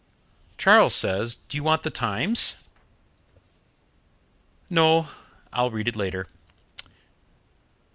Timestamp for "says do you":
0.95-1.61